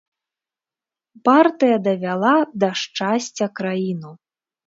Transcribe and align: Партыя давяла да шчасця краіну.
Партыя 1.27 1.75
давяла 1.87 2.33
да 2.63 2.67
шчасця 2.85 3.47
краіну. 3.59 4.11